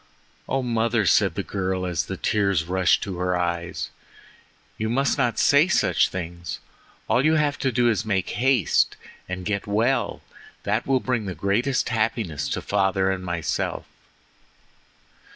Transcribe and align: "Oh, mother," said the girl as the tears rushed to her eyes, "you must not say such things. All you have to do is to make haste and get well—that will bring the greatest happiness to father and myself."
"Oh, 0.49 0.63
mother," 0.63 1.05
said 1.05 1.35
the 1.35 1.43
girl 1.43 1.85
as 1.85 2.05
the 2.07 2.17
tears 2.17 2.63
rushed 2.65 3.03
to 3.03 3.19
her 3.19 3.37
eyes, 3.37 3.91
"you 4.79 4.89
must 4.89 5.15
not 5.15 5.37
say 5.37 5.67
such 5.67 6.09
things. 6.09 6.57
All 7.07 7.23
you 7.23 7.35
have 7.35 7.59
to 7.59 7.71
do 7.71 7.87
is 7.87 8.01
to 8.01 8.07
make 8.07 8.31
haste 8.31 8.97
and 9.29 9.45
get 9.45 9.67
well—that 9.67 10.87
will 10.87 11.01
bring 11.01 11.25
the 11.27 11.35
greatest 11.35 11.89
happiness 11.89 12.49
to 12.49 12.63
father 12.63 13.11
and 13.11 13.23
myself." 13.23 13.85